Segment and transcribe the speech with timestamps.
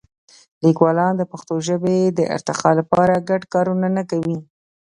[0.63, 3.65] لیکوالان د پښتو ژبې د ارتقا لپاره ګډ کار
[3.97, 4.37] نه کوي.